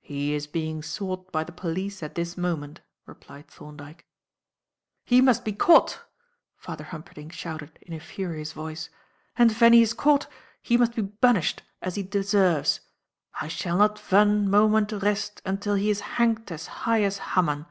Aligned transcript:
"He 0.00 0.32
is 0.32 0.46
being 0.46 0.82
sought 0.82 1.30
by 1.32 1.44
the 1.44 1.52
police 1.52 2.02
at 2.02 2.14
this 2.14 2.34
moment," 2.34 2.80
replied 3.04 3.46
Thorndyke. 3.48 4.06
"He 5.04 5.20
must 5.20 5.44
be 5.44 5.52
caught!" 5.52 6.00
Father 6.56 6.84
Humperdinck 6.84 7.34
shouted 7.34 7.78
in 7.82 7.92
a 7.92 8.00
furious 8.00 8.54
voice, 8.54 8.88
"and 9.36 9.52
ven 9.52 9.74
he 9.74 9.82
is 9.82 9.92
caught 9.92 10.28
he 10.62 10.78
must 10.78 10.94
be 10.94 11.02
bunished 11.02 11.60
as 11.82 11.96
he 11.96 12.02
deserves. 12.02 12.80
I 13.38 13.48
shall 13.48 13.76
not 13.76 13.98
vun 13.98 14.48
moment 14.48 14.92
rest 14.92 15.42
until 15.44 15.74
he 15.74 15.90
is 15.90 16.00
hanged 16.16 16.50
as 16.50 16.66
high 16.66 17.02
as 17.02 17.18
Haman." 17.18 17.66